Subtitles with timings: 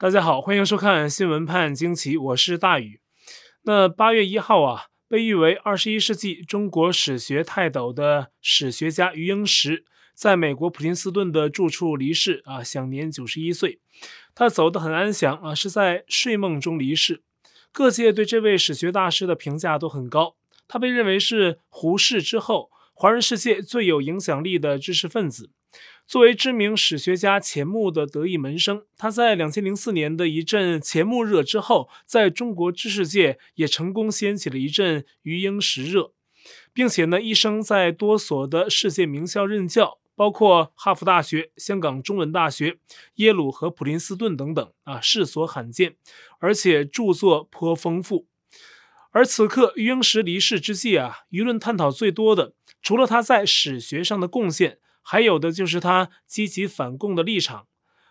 [0.00, 3.02] 大家好，欢迎收看新闻判惊奇，我是大宇。
[3.64, 9.84] 那八月一号啊，被誉为二十一世纪中国史学泰斗的史学家余英时，
[10.14, 13.78] 在美国普林斯顿的住处离世啊，享年九十一岁。
[14.34, 17.22] 他走得很安详啊，是在睡梦中离世。
[17.70, 20.36] 各界对这位史学大师的评价都很高，
[20.66, 25.50] 他被认为是胡适之后华人世界最有影响力的知识分子。
[26.10, 36.10] 作为知名史学家钱穆的得意门生，他在两千零四年的一阵钱穆热之后，在中国知识界也成功掀起了一阵余英时热，
[36.72, 42.78] 并且呢，一生在多所的世界名校任教，包括哈佛大学、香港中文大学、
[43.14, 45.94] 耶鲁和普林斯顿等等啊，世所罕见，
[46.40, 48.26] 而且著作颇丰富。
[49.12, 54.78] 而此刻余英时离世之际啊，舆论探讨最多的，除了他在史学上的贡献。
[55.02, 57.66] 还有的就是他积极反共的立场。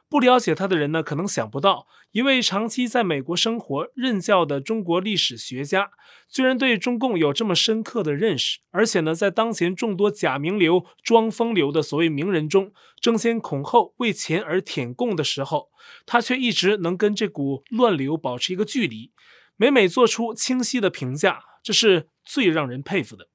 [0.10, 5.92] 不了解他的人呢，可能想不到，一位长期在美国生活任教的中国历史学家，
[6.28, 8.58] 居然对中共有这么深刻的认识。
[8.72, 15.70] 而且呢，在当前众多假名流、装风流的所谓名人中，争先恐后为钱而舔共的时候，
[16.08, 19.12] 他却一直能跟这股乱流保持一个距离，
[19.58, 23.28] 每每做出清晰的评价，这是最让人佩服的。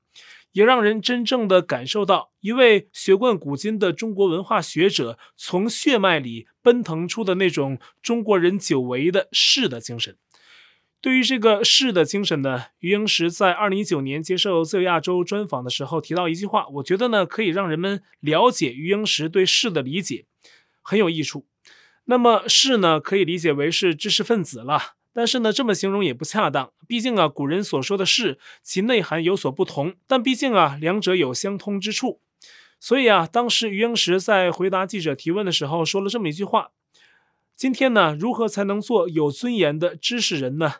[0.54, 10.16] 也让人真正的感受到一位学贯古今的中国文化学者从血脉里奔腾出的那种中国人久违的士的精神。
[11.00, 20.24] 对于这个士的精神呢，余英时在二零一九年接受自由亚洲专访的时候提到一句话，我觉得呢可以让人们了解余英时对士的理解，
[20.80, 21.46] 很有益处。
[22.04, 24.94] 那么士呢可以理解为是知识分子了。
[25.14, 26.72] 但是呢，这么形容也不恰当。
[26.88, 29.94] 毕竟啊，古人所说的士，其内涵有所不同。
[30.08, 32.20] 但毕竟啊，两者有相通之处。
[32.80, 36.72] 所以啊，当时余英时在回答记者提问的时候，说了这么一句话
[37.54, 40.74] ：“今天呢，如何才能做有尊严的知识人呢？”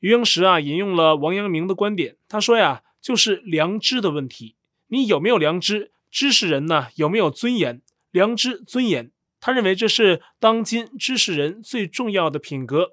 [0.00, 4.56] 余英时啊，引用了王阳明的观点，他说呀，就是良知的问题。
[4.88, 5.92] 你有没有良知？
[6.10, 7.80] 知识人呢，有没有尊严？
[8.10, 9.10] 良知、尊严，
[9.40, 12.92] 他认为这是当今知识人最重要的品格。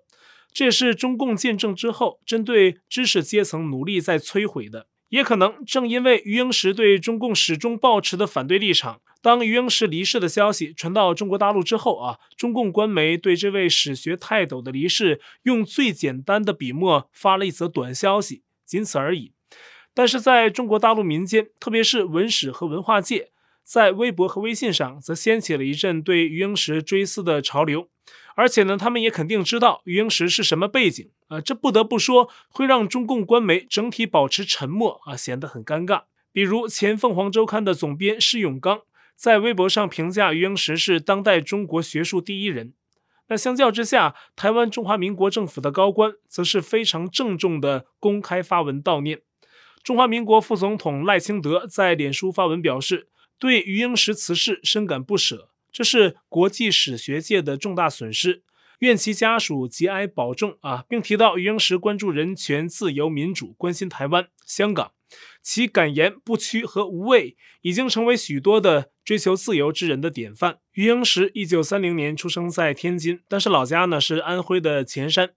[0.53, 19.31] 这是中共建政之后针对知识阶层努力在摧毁的，也可能正因为余英时对中共始终抱持的反对立场，当余英时离世的消息传到中国大陆之后啊，中共官媒对这位史学泰斗的离世用最简单的笔墨发了一则短消息，仅此而已。
[19.95, 23.29] 但是在中国大陆民间，特别是文史和文化界，
[23.63, 27.89] 在微博和微信上则掀起了一阵对余英时追思的潮流。
[28.35, 36.03] 而且呢，他们也肯定知道余英时是什么背景啊，这不得不说会让中共官媒整体保持沉默啊，显得很尴尬。
[36.31, 38.81] 比如前凤凰周刊的总编施永刚
[39.15, 42.73] 在微博上评价余英时是当代中国学术第一人。
[43.27, 49.21] 那相较之下，台湾中华民国政府的高官则是非常郑重地公开发文悼念。
[49.83, 53.07] 中华民国副总统赖清德在脸书发文表示，
[53.37, 55.49] 对余英时辞世深感不舍。
[55.73, 58.43] 这是国际史学界的重大损失，
[58.79, 64.91] 愿其家属节哀保重啊，并提到余英时关注人权、自由、民主，关心台湾、香港，
[65.41, 70.59] 其敢言不屈和无畏，已经成为许多的追求自由之人的典范。
[70.73, 75.31] 余英时一九三零年出生在天津，但是老家呢是安徽的潜山。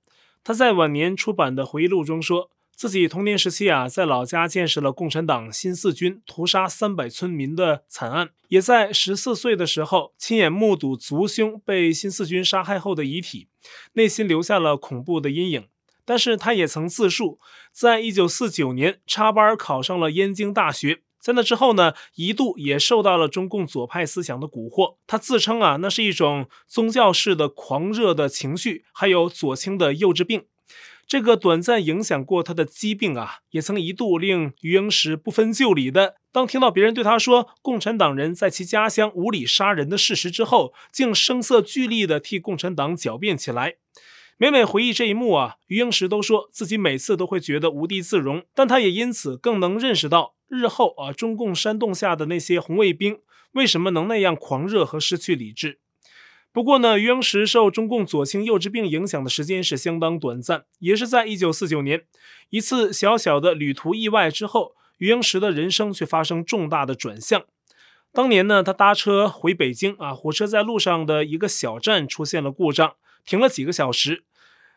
[0.44, 2.50] 他在晚年出版的回忆录中说。
[2.76, 13.48] 自己童年时期啊，在老家见识了共产党新四军屠杀三百村民的惨案，也在十四岁的时候亲眼目睹族兄被新四军杀害后的遗体，
[13.94, 15.68] 内心留下了恐怖的阴影。
[16.04, 17.40] 但是他也曾自述，
[17.72, 24.96] 在一九四九年插班考上了燕京大学，在那之后呢，一度也受到了中共左派思想的蛊惑。
[25.06, 30.44] 他自称啊，那是一种宗教式的狂热的情绪，还有左倾的幼稚病。
[31.06, 43.76] 这个短暂影响过他的疾病啊，也曾一度令余英时不分就里的，当听到别人对他说共产党人在其家乡无理杀人的事实之后，竟声色俱厉地替共产党狡辩起来。
[44.36, 53.20] 每每回忆这一幕啊，余英时都说自己每次都会觉得无地自容，但他也因此更能认识到日后啊，中共煽动下的那些红卫兵
[53.52, 55.78] 为什么能那样狂热和失去理智。
[56.56, 62.04] 不过呢，余英时受中共左倾幼稚病影响的时间是相当短暂，也是在一九四九年
[62.48, 67.44] 一次小小的旅途意外之后，余英时的人生却发生重大的转向。
[68.10, 72.94] 当年呢，他搭车回北京啊，火车在路上的一个小站出现了故障，
[73.26, 74.24] 停了几个小时，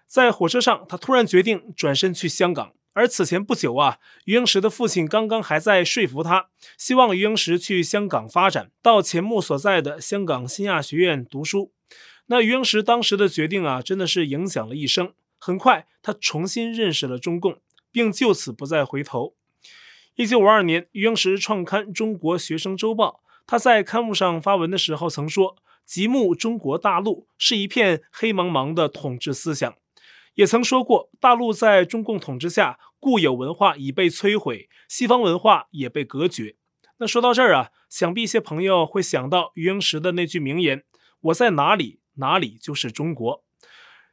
[0.05, 2.73] 在火车上，他突然决定转身去香港。
[2.99, 11.71] 而此前不久啊，余英时的父亲刚刚还在说服他，希望余英时去香港发展，到钱穆所在的香港新亚学院读书。
[12.25, 15.13] 那余英时当时的决定啊，真的是影响了一生。
[15.37, 19.33] 很快，他重新认识了中共，并就此不再回头。
[20.15, 25.55] 一九五二年，余英时创刊《中国学生周报》，他在刊物上发文的时候曾说
[25.87, 29.73] ：“极目中国大陆是一片黑茫茫的统治思想。”
[30.35, 36.55] 也曾说过，大陆在中共统治下，固有文化已被摧毁，西方文化也被隔绝。
[36.97, 40.83] 那说到这儿啊，想必一些朋友会想到余英时的那句名言
[41.21, 43.43] ：“我在哪里，哪里就是中国。”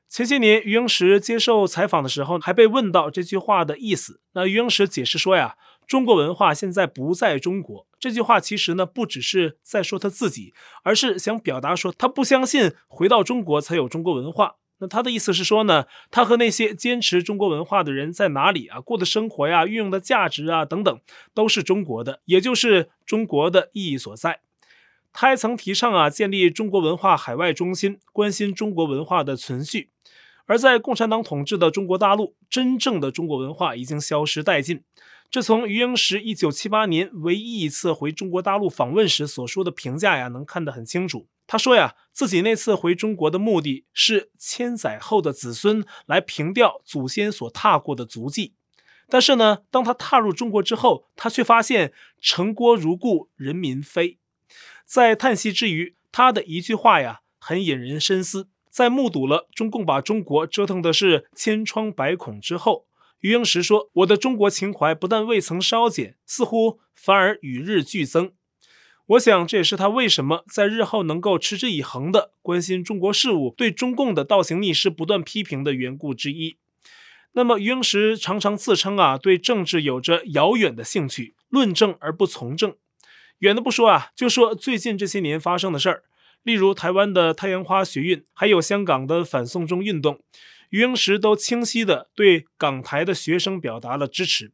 [0.08, 4.20] 前些年，余英时接受采访的时候，还被问到这句话的意思。
[4.34, 10.54] 那余英时解释说呀：“中国文化现在不在中国。”这句话其实呢，不只是在说他自己，
[10.84, 14.58] 而是想表达说他不相信回到中国才有中国文化。
[14.78, 21.00] 那他的意思是说呢，他和那些坚持中国文化的人在哪里啊，过的生活呀，运用的价值啊等等，
[21.32, 24.40] 都是中国的，也就是中国的意义所在。
[25.12, 29.88] 他还曾提倡啊，建立中国文化海外中心，关心中国文化的存续。
[30.44, 34.82] 而在共产党统治的中国大陆，真正的中国文化已经消失殆尽。
[35.30, 41.26] 这从余英时一九七八年唯一一次回中国大陆访问时所说的评价呀，能看得很清楚。
[41.46, 48.54] 他说呀，自己那次回中国的目的是千载后的子孙来凭吊祖先所踏过的足迹。
[49.08, 54.18] 但是呢，当他踏入中国之后，他却发现城郭如故，人民非。
[54.84, 58.48] 在叹息之余，他的一句话呀，很引人深思。
[58.68, 62.86] 在目睹了中共把中国折腾的是千疮百孔之后，
[63.20, 68.32] 余英时说：“我的中国情怀不但未曾稍减，似乎反而与日俱增。”
[69.10, 76.56] 我想这也是他为什么在日后能够持之以恒地关心中国事务，对中共的倒行逆施不断批评的缘故之一。
[77.32, 82.74] 那么余英时常常自称啊，对政治有着遥远的兴趣，论政而不从政。
[83.38, 86.02] 远的不说啊，就说最近这些年发生的事儿。
[86.42, 90.18] 例如台湾的太阳花学运，还有香港的反送中运动，
[90.70, 94.50] 余英时都清晰地对港台的学生表达了支持。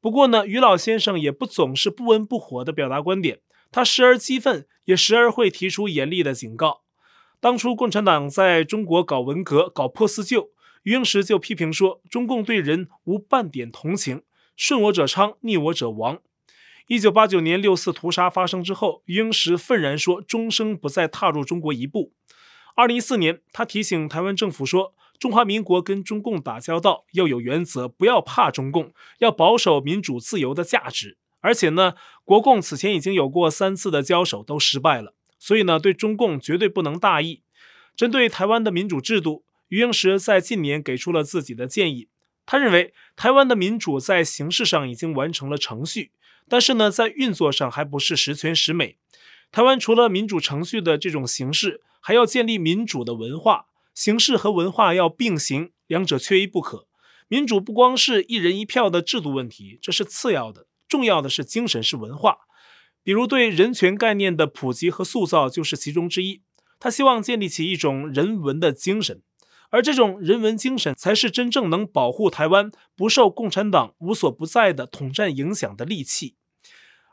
[0.00, 3.38] 不过呢，余老先生也不总是不温不火地表达观点，
[3.70, 6.82] 他时而激愤，也时而会提出严厉的警告。
[7.40, 10.50] 当初共产党在中国搞文革、搞破四旧，
[10.82, 14.22] 余英时就批评说，中共对人无半点同情，
[14.56, 16.18] 顺我者昌，逆我者亡。
[16.88, 22.14] 一九八九年六四屠杀发生之后，余英时愤然说：“终生不再踏入中国一步。”
[22.74, 31.18] 二零一四年，他提醒台湾政府说：“中华民国跟中共打交道要有原则，不要怕中共，要保守民主自由的价值。
[31.40, 31.94] 而且呢，
[32.24, 37.42] 国共此前已经有过三次的交手，都失败了，所以呢，对中共绝对不能大意。”
[37.96, 42.08] 针对台湾的民主制度，余英时在近年给出了自己的建议。
[42.46, 46.12] 他认为，台湾的民主在形式上已经完成了程序。
[46.48, 48.96] 但是呢，在运作上还不是十全十美。
[49.50, 56.86] 台湾除了民主程序的这种形式，还要建立民主的文化，形式和文化要并行，两者缺一不可。
[57.26, 62.38] 民主不光是一人一票的制度问题，这是次要的，重要的是精神，是文化。
[63.02, 66.42] 比如对人权概念的普及和塑造就是其中之一。
[66.80, 69.22] 他希望建立起一种人文的精神。
[69.70, 76.36] 而这种人文精神，才是真正能保护台湾不受共产党无所不在的统战影响的利器。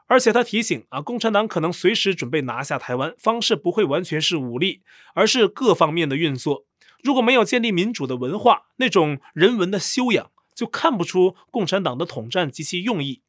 [0.08, 4.84] 而且他提醒啊，共产党可能随时准备拿下台湾，方式不会完全是武力，
[5.16, 6.66] 而是各方面的运作。
[7.04, 13.24] 如果没有建立民主的文化，那种人文的修养，就看不出共产党的统战及其用意。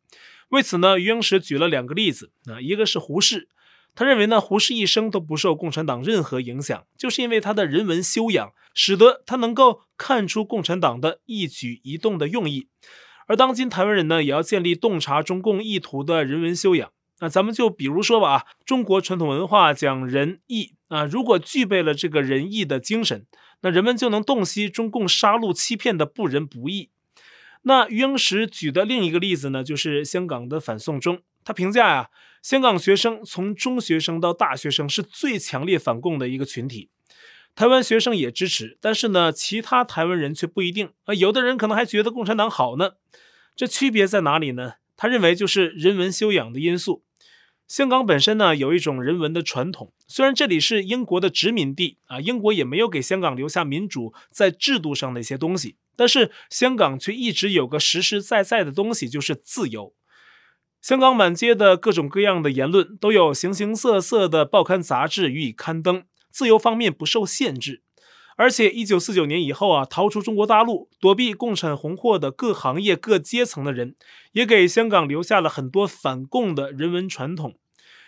[0.49, 3.49] 为此呢，余英时举了两个例子啊，一个是胡适。
[3.95, 12.69] 他认为呢，胡适一生都不受共产党任何影响，就是因为他的人文修养，使得他能够看出共产党的一举一动的用意。
[13.26, 16.93] 而当今台湾人呢，也要建立洞察中共意图的人文修养。
[17.21, 23.26] 那咱们就比如说吧，啊，中国传统文化讲仁义啊，如果具备了这个仁义的精神，
[23.62, 26.91] 那人们就能洞悉中共杀戮欺骗的不仁不义。
[27.68, 31.20] 那余英时举的另一个例子呢，就是香港的反送中。
[31.44, 36.90] 他评价呀，香港学生从中学生到大学生是最强烈反共的一个群体，
[37.56, 42.92] 台湾学生也支持，但是呢，其他台湾人却不一定啊，有的人可能还觉得共产党好呢。
[43.56, 44.75] 这区别在哪里呢？
[44.96, 47.02] 他认为就是人文修养的因素。
[47.66, 59.95] 香港本身呢，有一种人文的传统，虽然这里是英国的殖民地啊，英国也没有给香港留下民主在制度上的一些东西，但是香港却一直有个实实在在的东西，就是自由。
[60.83, 67.83] 香港满街的各种各样的言论，都有形形色色的报刊杂志予以刊登，自由方面不受限制。
[68.37, 73.97] 而且，一九四九年以后啊，逃出中国大陆、躲避共产红祸的各行业、各阶层的人，
[74.33, 77.59] 也给香港留下了很多反共的人文传统。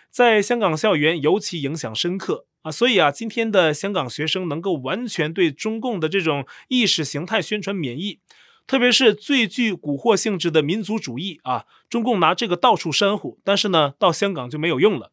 [0.09, 2.71] 在香港校园尤其影响深刻啊。
[2.71, 8.19] 所以啊，今天的香港学生能够完全对中共的这种意识形态宣传免疫，
[8.67, 15.11] 特别是最具蛊惑性质的民族主义啊，中共拿这个到处煽呼，但是呢，到香港就没有用了。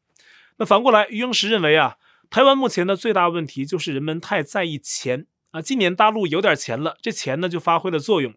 [0.59, 1.97] 那反过来，余英时认为啊，
[2.31, 5.61] 台湾目前的最大问题就是人们太在意钱啊。
[5.61, 8.35] 今年大陆有点钱了，这钱呢就发挥了作用。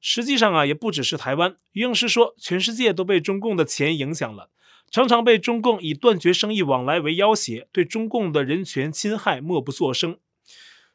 [0.00, 1.56] 实际上啊，也不只是台湾。
[1.72, 4.48] 余英时说，全世界都被中共的钱影响了，
[4.90, 10.18] 常常被中共以断绝生意往来为要挟，对中共的人权侵害默不作声。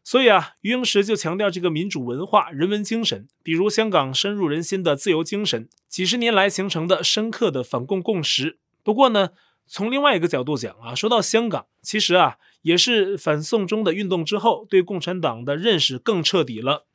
[0.03, 8.59] 所以啊，余英时就强调这个民主文化、人文精神，比如香港深入人心的自由精神，几十年来形成的深刻的反共共识。
[8.83, 9.29] 不过呢，
[9.65, 16.85] 从另外一个角度讲啊，说到香港，其实啊，也是反送中的运动之后，对共产党的认识更彻底了。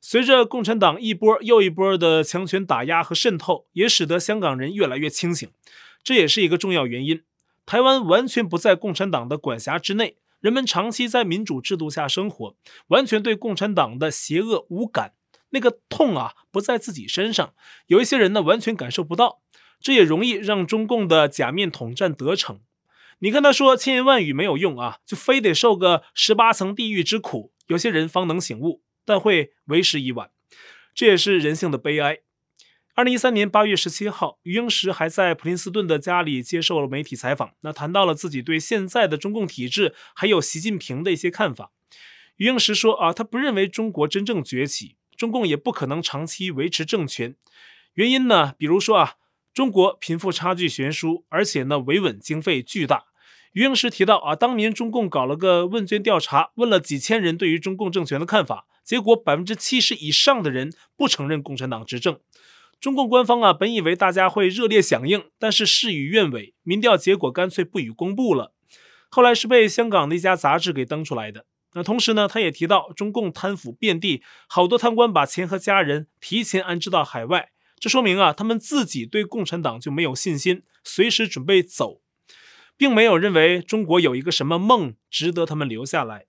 [0.00, 5.50] 随着共产党一波又一波的强权打压和渗透，也使得香港人越来越清醒，
[6.04, 7.22] 这也是一个重要原因。
[7.66, 12.54] 台湾完全不在共产党的管辖之内，人们长期在民主制度下生活，
[12.88, 15.14] 完全对共产党的邪恶无感，
[15.50, 17.54] 那个痛啊不在自己身上。
[17.86, 19.40] 有一些人呢完全感受不到，
[19.80, 22.60] 这也容易让中共的假面统战得逞。
[23.20, 28.82] 你跟他说千言万语没有用啊，就非得受个十八层地狱之苦，有些人方能醒悟。
[29.06, 30.30] 但会为时已晚，
[30.94, 32.20] 这也是人性的悲哀。
[32.96, 41.72] 二零一三年八月十七号，余英时还在普林斯顿的家里接受了媒体采访，那谈到了自己对现在的中共体制还有习近平的一些看法。
[42.36, 47.34] 余英时说啊，他不认为中国真正崛起，中共也不可能长期维持政权。
[47.94, 49.14] 原因呢，比如说啊，
[49.52, 53.06] 中国贫富差距悬殊，而且呢，维稳经费巨大。
[53.54, 58.68] 余英时提到啊，当年中共搞了个问卷调查，问了几千人对于中共政权的看法。
[58.84, 62.20] 结果百分之七十以上的人不承认共产党执政。
[62.84, 68.52] 中共官方啊，本以为大家会热烈响应，但是事与愿违，民调结果干脆不予公布了。
[69.08, 71.46] 后来是被香港的一家杂志给登出来的。
[71.72, 77.52] 那同时呢，他也提到中共贪腐遍地，好多贪官把钱和家人提前安置到海外。
[77.80, 82.02] 这说明啊，他们自己对共产党就没有信心，随时准备走，
[82.76, 86.26] 并没有认为中国有一个什么梦值得他们留下来。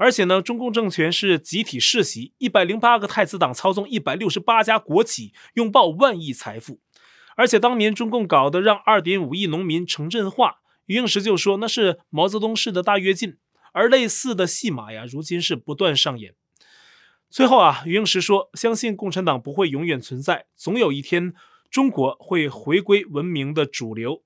[0.00, 6.80] 而且呢，中共政权是集体世袭，一百零八个太子党操纵一百六十八家国企，拥抱万亿财富。
[7.36, 13.36] 而且当年中共搞的让二点五亿农民城镇化，余英时就说那是毛泽东式的大跃进。
[13.72, 16.34] 而类似的戏码呀，如今是不断上演。
[17.28, 21.34] 最后啊，余英时说，相信共产党不会永远存在，总有一天
[21.70, 24.22] 中国会回归文明的主流。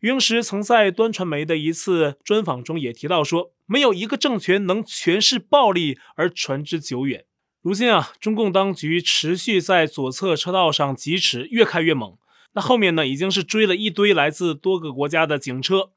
[0.00, 7.24] 余英时曾在端传媒的一次专访中也提到说，没有一个政权能诠释暴力而传之久远。
[7.60, 12.16] 如今啊，中共当局持续在左侧车道上疾驰，越开越猛。
[12.52, 15.90] 那后面呢，已经是追了一堆来自多个国家的警车，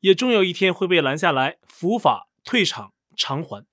[0.00, 3.66] 也终有一天会被拦下来，伏法退场偿还。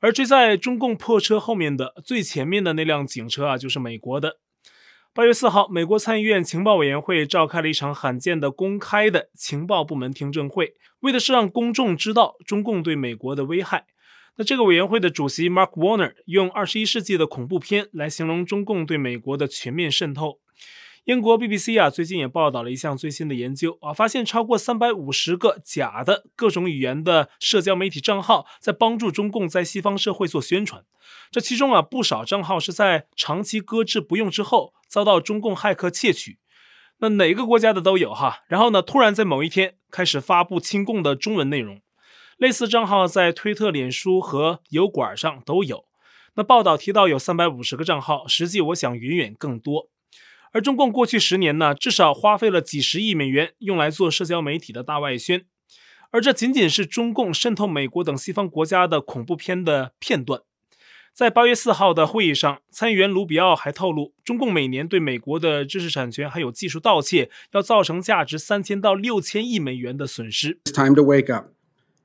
[0.00, 4.38] 而追在中共破车后面的最前面的那辆警车啊，就是美国的。
[5.12, 13.86] 八月四号，美国参议院情报委员会召开了一场罕见的公开的情报部门听证会，为的是让公众知道中共对美国的危害。
[14.36, 20.38] 那这个委员会的主席 Mark Warner 用二十一世纪的恐怖片来形容中共对美国的全面渗透。
[21.10, 30.84] 英国 BBC 啊，最近也报道了一项最新的研究啊，发现超过三百五十个假的各种语言的社交媒体账号在帮助中共在西方社会做宣传。
[31.32, 36.38] 这其中啊，不少账号是在长期搁置不用之后，遭到中共骇客窃取。
[36.98, 38.44] 那哪个国家的都有哈。
[38.46, 41.80] 然后呢，突然在某一天开始发布亲共的中文内容。
[42.38, 45.86] 类似账号在推特、脸书和油管上都有。
[46.34, 49.88] 那报道提到有三百五十个账号，实际我想远远更多。
[50.52, 55.44] 而中共过去十年呢，至少花费了几十亿美元用来做社交媒体的大外宣，
[56.10, 60.40] 而这仅仅是中共渗透美国等西方国家的恐怖片的片段。
[61.12, 70.60] 在八月四号的会议上，参议员卢比奥还透露，中共每年对美国的知识产权还有技术盗窃，要造成价值三千到六千亿美元的损失。
[70.64, 71.48] It's time to wake up.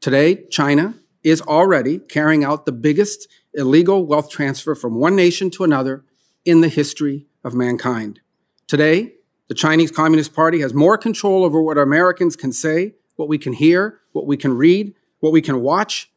[0.02, 5.64] Today, China is already carrying out the biggest illegal wealth transfer from one nation to
[5.64, 6.02] another
[6.44, 8.18] in the history of mankind.
[8.67, 9.13] Today,
[9.48, 13.53] the Chinese Communist Party has more control over what Americans can say, what we can
[13.53, 16.12] hear, what we can read, what we can watch,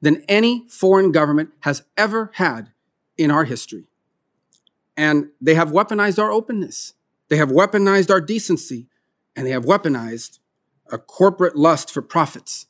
[0.00, 2.70] than any foreign government has ever had
[3.16, 3.88] in our history.
[4.96, 6.94] And they have weaponized our openness.
[7.28, 8.86] They have weaponized our decency.
[9.34, 10.38] And they have weaponized
[10.90, 12.66] a corporate lust for profits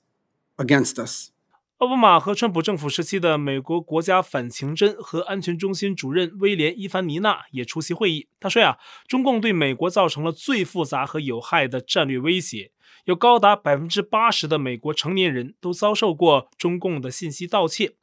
[0.58, 1.32] against us.
[1.78, 8.26] 奥巴马和川普政府时期的美国国家反情侦和安全中心主任威廉·伊凡尼娜也出席会议。
[8.40, 12.72] 他说呀，中共对美国造成了最复杂和有害的战略威胁，
[13.04, 17.94] 有高达百分之八十的美国成年人都遭受过中共的信息盗窃。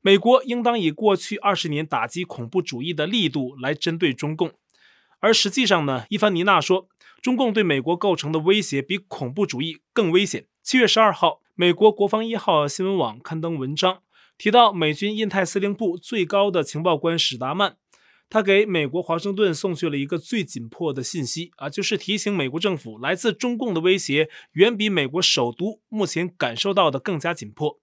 [0.00, 4.52] 美国应当以过去二十年打击恐怖主义的力度来针对中共。
[5.18, 6.86] 而实际上呢，伊凡尼娜说，
[7.20, 10.46] 中共对美国构成的威胁比恐怖主义更危险。
[10.62, 14.02] 七月十二号，美国国防一号新闻网刊登文章，
[14.36, 17.76] 提到美军印太司令部最高的情报官史达曼，
[18.28, 27.80] 他给美国华盛顿送去了一个最紧迫的信息啊，就是提醒美国政府，来自中共的威胁远比美国首都目前感受到的更加紧迫。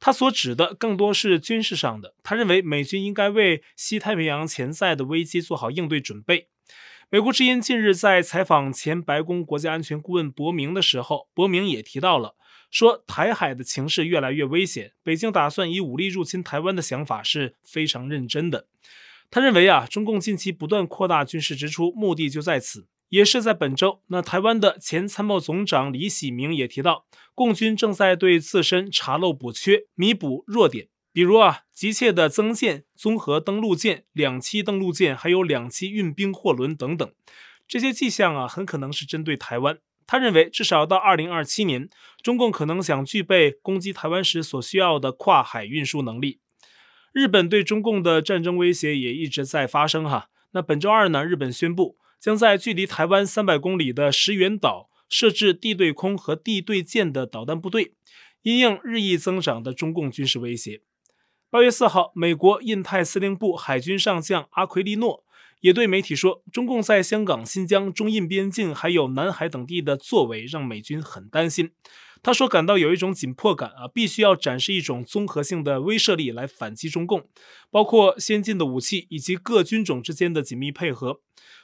[0.00, 6.48] 他所指的更多是军事上的，他认为美军应该为西太平洋潜在的危机做好应对准备。
[7.10, 12.36] 美国之音近日在采访前白宫国家安全顾问伯明的时候，伯明也提到了，
[12.72, 18.66] 说台海的情势越来越危险，北京打算以武力入侵台湾的想法是非常认真的。
[19.30, 22.88] 他认为啊，中共近期不断扩大军事支出，目的就在此。
[23.10, 30.88] 也是在本周，那台湾的前参谋总长李喜明也提到，共军正在对自身查漏补缺，弥补弱点。
[31.12, 37.12] 比如啊，急切的增建综合登陆舰、两栖登陆舰，还有两栖运兵货轮等等，
[37.68, 39.78] 这些迹象啊，很可能是针对台湾。
[40.06, 41.88] 他认为，至少到二零二七年，
[42.22, 46.40] 中共可能想具备攻击台湾时所需要的跨海运输能力。
[47.12, 50.30] 日本对中共的战争威胁也一直在发生哈。
[50.52, 57.92] 那本周二呢，日本宣布将在距离台湾三百公里的石垣岛设置地对空和地对舰的导弹部队，
[58.42, 60.80] 因应日益增长的中共军事威胁。
[61.50, 65.22] 八月四号，美国印太司令部海军上将阿奎利诺
[65.62, 71.70] 也对媒体说，中共在香港、新疆、中印边境还有南海等地的作为让美军很担心。
[72.20, 77.28] 他说，感到有一种紧迫感啊，必须要展示一种综合性的威慑力来反击中共，
[77.70, 81.20] 包括先进的武器以及各军种之间的紧密配合，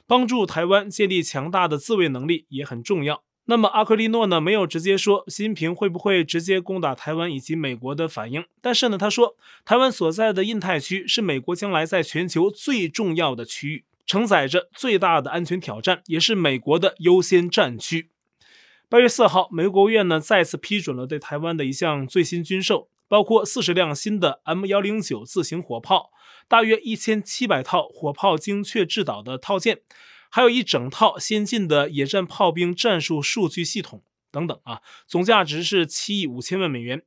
[0.07, 3.23] 帮助台湾建立强大的自卫能力也很重要。
[3.45, 18.09] 那么阿奎利诺呢，没有直接说习近平会不会直接攻打台湾以及美国的反应，但是呢，他说台湾所在的印太区是美国将来在全球最重要的区域，承载着最大的安全挑战，也是美国的优先战区。
[18.89, 26.09] 八月四号，美国国务院呢再次批准了对台湾的一项最新军售，包括四十辆新的 M 幺零九自行火炮，
[26.47, 29.81] 大约一千七百套火炮精确制导的套件。
[30.31, 37.03] 还有一整套先进的野战炮兵战术数据系统等等啊，总价值是七亿五千万美元。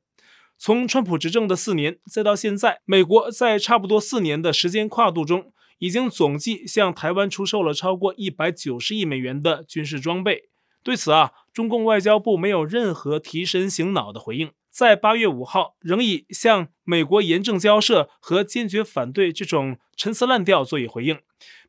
[0.57, 5.52] 从川普执政的四年，再到现在，美国在差不多四年的时间跨度中，
[5.83, 10.43] 已经总计向台湾出售了超过一百九十亿美元的军事装备。
[10.81, 21.19] 对此啊，中共外交部没有任何提神醒脑的回应，在八月五号仍以向美国严正交涉和坚决反对这种陈词滥调作以回应。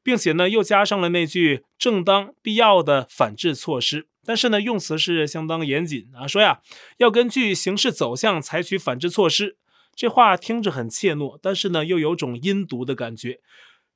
[0.05, 6.61] 并且呢，又加上了那句“正当必要的反制措施”，但是呢，用词是相当严谨啊，说呀，
[6.98, 9.57] 要根据形势走向采取反制措施。
[9.96, 13.40] 这话听着很怯懦，但是呢，又有种阴毒的感觉，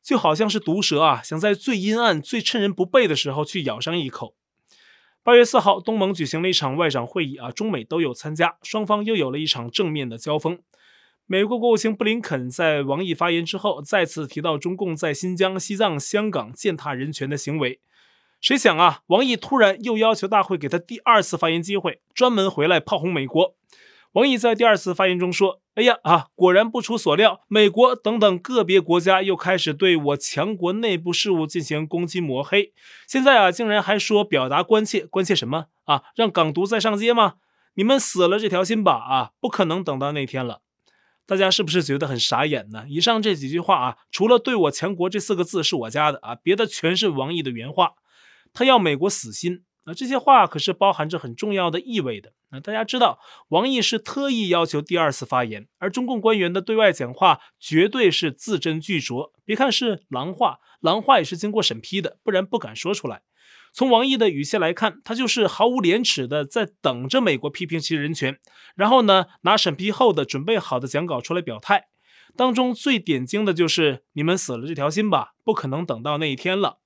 [0.08, 4.34] 就好像是毒蛇啊，想在最阴暗、最趁人不备的时候去咬上一口。
[5.22, 10.60] 八月四号，东盟举行了一场外长会议啊，中美都有参加，双方又有了一场正面的交锋。
[11.26, 17.80] 美国国务卿布林肯在王毅发言之后，再次提到中共在新疆、西藏、香港践踏人权的行为。
[18.40, 23.54] 谁想啊，王毅突然又要求大会给他第二次发言机会，专门回来炮轰美国。
[24.18, 32.72] 王毅在第二次发言中说：“哎呀啊，果然不出所料，美国等等个别国家又开始对我强国内部事务进行攻击抹黑。
[33.06, 36.02] 现在啊，竟然还说表达关切，关切什么啊？
[36.16, 37.34] 让港独再上街吗？
[37.74, 40.62] 你们死了这条心吧啊，不可能等到那天了。”
[41.24, 42.86] 大家是不是觉得很傻眼呢？
[42.88, 47.92] 以上这几句话啊，除了“对我强国”这四个字是我加的啊，别的全是王毅的原话。
[48.52, 52.32] 他要美国死心啊，这些话可是包含着很重要的意味的。
[52.50, 59.32] 那大家知道，王毅是特意要求第二次发言，而中共官员的对外讲话绝对是字斟句酌。
[59.44, 63.22] 别看是狼话，狼话也是经过审批的，不然不敢说出来。
[63.72, 68.38] 从王毅的语气来看，他就是毫无廉耻的在等着美国批评其人权，
[68.74, 71.88] 然后呢，拿审批后的准备好的讲稿出来表态。
[72.34, 76.78] 当中最点睛的就是“你们死了这条心吧，不可能等到那一天了。”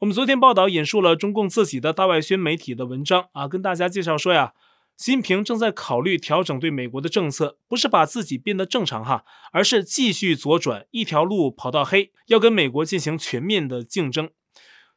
[0.00, 4.54] 我们昨天报道引述了中共自己的大外宣媒体的文章啊，跟大家介绍说呀，
[4.98, 14.28] 习近平正在考虑调整对美国的政策，不是把自己变得正常哈，而是继续左转一条路跑到黑，要跟美国进行全面的竞争。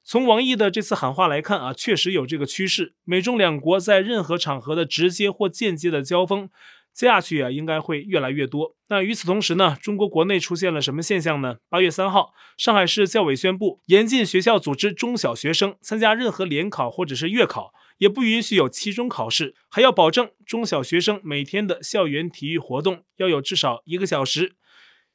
[0.04, 2.96] 从王毅的这次喊话来看啊，确实有这个趋势。
[3.04, 6.50] 美中两国在任何场合的直接或间接的交锋，
[6.92, 8.76] 接下去啊，应该会越来越多。
[8.90, 11.58] 那与此同时呢，中国国内出现了什么现象呢？
[11.70, 24.56] 八月三号，上海市教委宣布，严禁学校组织中小学生参加任何联考或者是月考，也不允许有期中考试，还要保证中小学生每天的校园体育活动要有至少一个小时。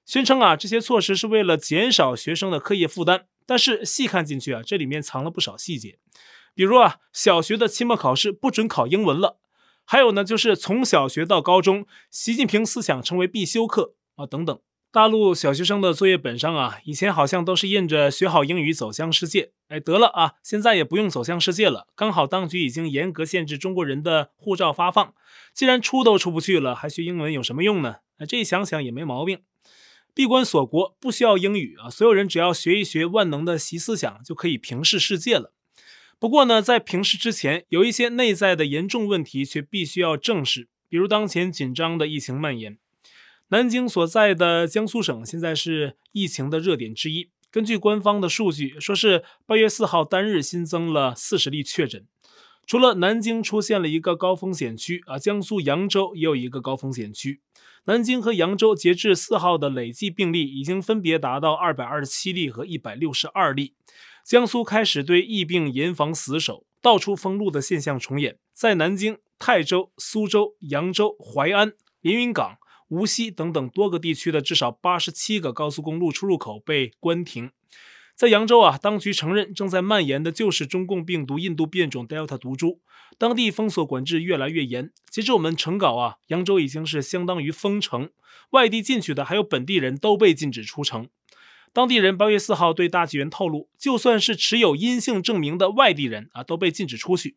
[0.04, 3.26] 宣称啊，这些措施是为了减少学生的课业负担。
[3.44, 5.98] 但是细看进去啊，这里面藏了不少细节，
[6.54, 9.40] 比如啊，小学的期末考试不准考英文了。
[9.84, 14.56] 还有呢，就是从小学到高中，习近平思想成为必修课啊，等等。
[14.92, 19.50] 大陆小学生的作业本上啊，以前好像都是印着“学好英语，走向世界”。
[19.68, 21.88] 哎，得了啊，现在也不用走向世界了。
[21.96, 25.14] 刚好当局已经严格限制中国人的护照发放，
[25.52, 27.96] 既然出都出不去了，还学英文有什么用呢？
[28.18, 29.40] 哎，这一想想也没毛病。
[30.14, 35.52] 闭关锁国不需要英语啊，所有人只要学一学万能的习思想，就可以平视世界了。
[36.18, 42.78] 不过呢，在平视之前，有一些内在的严重问题却必须要正视，比如当前紧张的疫情蔓延。
[43.48, 47.28] 南京所在的江苏省现在是疫情的热点之一。
[47.56, 52.04] 根据官方的数据，说是八月四号单日新增了四十例确诊。
[52.66, 57.40] 除了南京出现了一个高风险区啊，江苏扬州也有一个高风险区。
[57.86, 63.72] 南京和扬州截至四号的累计病例已经分别达到二百二十七例和一百六十二例。
[64.22, 68.36] 江苏开始对疫病严防死守，到处封路的现象重演。
[68.52, 77.50] 在南京、泰州、苏州、扬州、淮安、连云港、无锡等等多个地区的至少八十七个高速公路出入口被关停。
[78.14, 82.80] 在扬州啊，当局承认正在蔓延的就是中共病毒印度变种 Delta 毒株，
[83.18, 84.90] 当地封锁管制越来越严。
[85.10, 88.08] 截至我们成稿啊，扬州已经是相当于封城，
[88.50, 91.10] 外地进去的还有本地人都被禁止出城。
[91.74, 97.36] 当地人八月四号对大纪元透露，就算是持有阴性证明的外地人啊，都被禁止出去。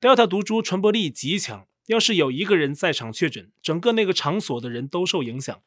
[0.00, 5.60] Delta 毒株传播力极强，要是有一个人在场确诊，整个那个场所的人都受影响。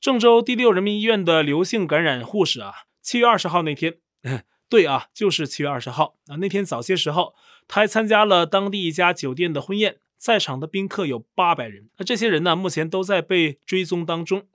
[0.00, 3.98] 郑州第六人民医院的刘姓感染护士啊，七月二十号那天，
[4.68, 7.34] 对啊，就是七月二十号啊，那天早些时候，
[7.66, 11.88] 他还参加了当地一家酒店的婚宴，在场的宾客有八百人。
[11.98, 14.46] 那这些人呢，目前都在被追踪当中。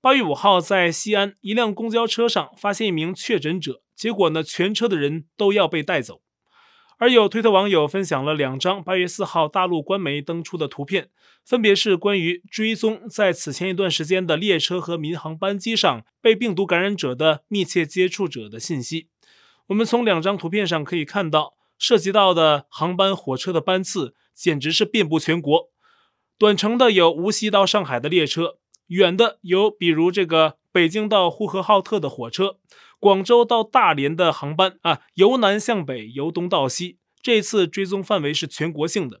[0.00, 6.20] 八月五号，在西安一辆公交车上发现一名确诊者，结果呢，全车的人都要被带走。
[6.98, 11.10] 而有推特网友分享了两张八月四号大陆官媒登出的图片，
[11.44, 19.08] 分别是关于追踪在此前一段时间的列车和民航班机上被病毒感染者的密切接触者的信息。
[19.68, 25.68] 我们从两张图片上可以看到，涉及到的航班火车的班次简直是遍布全国，
[26.36, 28.56] 短程的有无锡到上海的列车。
[28.88, 32.56] 远的有，比如这个北京到呼和浩特的火车，
[33.00, 36.98] 广州到大连的航班啊，由南向北，由东到西。
[37.22, 39.20] 这次追踪范围是全国性的。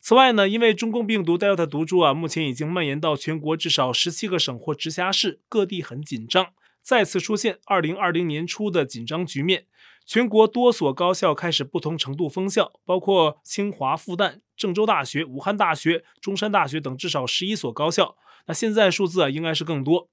[0.00, 6.48] 此外呢，因为中共病毒 Delta 毒株啊，目前已经蔓延到全国至少十七个省或直辖市，各地很紧张，
[6.82, 9.66] 再次出现二零二零年初的紧张局面。
[10.04, 18.16] 全国多所高校开始不同程度封校，包括清华、复旦、郑州大学、武汉大学、中山大学等至少十一所高校。
[18.46, 20.08] 那现在数字啊，应该是更多。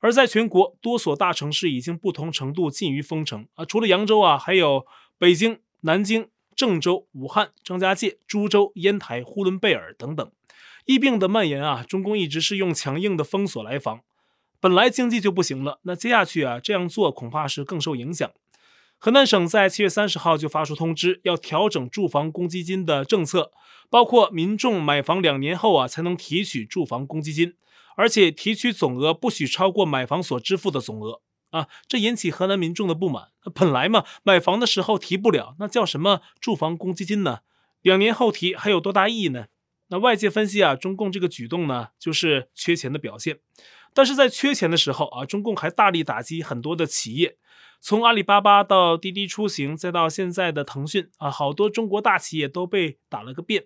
[0.00, 4.86] 而在全国多所大城市已经不同程度近于封城啊，除了扬州啊，还有
[5.18, 10.30] 北京、南京、郑州、武汉、张家界、株洲、烟台、呼伦贝尔等等。
[10.84, 14.00] 疫病的蔓延啊，中共一直是用强硬的封锁来防。
[14.60, 18.30] 本来经济就不行了，那接下去啊，这样做恐怕是更受影响。
[18.98, 23.52] 河南省在七月三十号就发出通知，要调整住房公积金的政策，
[23.88, 27.54] 包括民众买房两年后啊才能提取住房公积金，
[27.98, 33.30] 而且提取总额不许超过买房所支付的总额啊，这引起河南民众的不满。
[33.52, 37.40] 本来嘛，买房的时候提不了，那叫什么住房公积金呢？
[37.82, 39.46] 两年后提还有多大意义呢？
[39.88, 43.40] 那外界分析啊，中共这个举动呢，就是缺钱的表现。
[43.92, 47.36] 但是在缺钱的时候啊，中共还大力打击很多的企业。
[47.80, 53.64] 从阿里巴巴到滴滴出行，再到现在的腾讯啊，好多中国大企业都被打了个遍。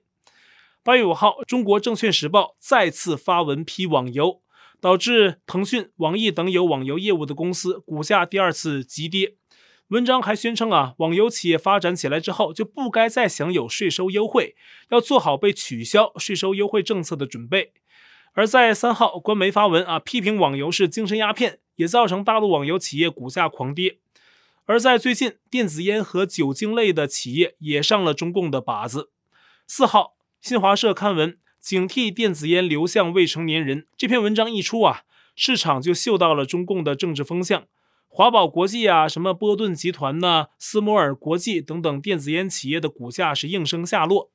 [0.85, 4.43] 八月五号，中国证券时报再次发文批网游，
[4.81, 9.37] 导致腾讯、网易等有网游业务的公司股价第二次急跌。
[9.89, 14.57] 文章还宣称啊，网游企业发展起来之后就不该再享有税收优惠，
[14.91, 17.73] 要做好被取消税收优惠政策的准备。
[18.33, 23.99] 而在三号，官媒发文啊，批评网游是精神鸦片，也造成大陆网游企业股价狂跌。
[24.65, 29.11] 而在最近，电子烟和酒精类的企业也上了中共的靶子。
[29.69, 33.87] 四号，新华社刊文警惕电子烟流向未成年人。
[33.97, 35.03] 这篇文章一出啊，
[35.37, 37.63] 市场就嗅到了中共的政治风向。
[38.09, 44.33] 华宝国际啊，什么波顿集团呐、斯摩尔国际等等电子烟企业的股价是应声下落。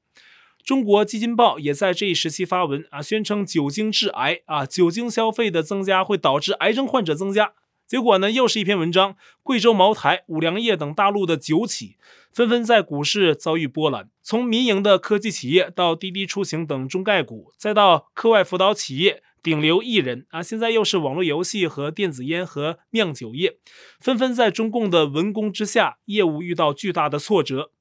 [0.64, 7.52] 中国基金报也在这一时期发文啊，宣称酒精致癌啊，酒精消费的增加会导致癌症患者增加。
[7.88, 11.96] 结果呢，又是一篇文章，贵州茅台、五粮液等大陆的酒企
[12.34, 14.10] 纷纷在股市遭遇波澜。
[14.22, 23.58] 从民营的科技企业到滴滴出行等中概股，再到课外辅导企业、顶流艺人啊，现在又是网络游戏和电子烟和酿酒业，
[24.02, 27.72] 纷纷在中共的文攻之下，业务遇到巨大的挫折。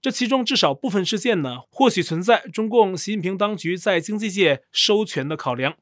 [0.00, 5.74] 这其中至少部分事件呢，或许存在中共习近平当局在经济界收权的考量。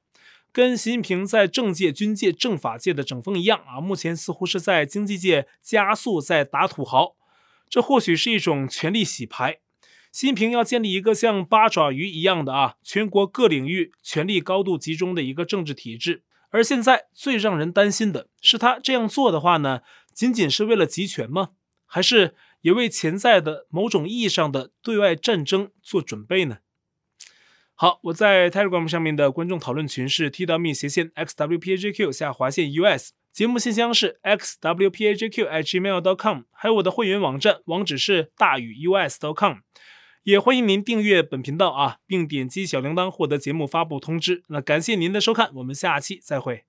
[0.55, 7.17] 跟习近平在政界、军界、政法界的整风一样啊，目前似乎是在经济界加速在打土豪，
[7.69, 9.59] 这或许是一种权力洗牌。
[10.13, 16.23] 习近平要建立一个像八爪鱼一样的啊，全国各领域权力高度集中的一个政治体制。
[16.51, 19.81] 而现在最让人担心的是，他这样做的话呢，
[20.13, 21.49] 仅仅是为了集权吗？
[21.85, 26.59] 还是也为潜在的某种意义上的对外战争做准备呢？
[27.77, 39.57] 好，我在 Telegram 上面的观众讨论群是 TW 斜线 xwpajq 下划线 us，节目信箱是 xwpajq@gmail.com，还有我的会员网站网址是大宇 u s dot com，
[40.23, 44.45] 也欢迎您订阅本频道啊，并点击小铃铛获得节目发布通知。
[44.51, 46.67] 那感谢您的收看，我们下期再会。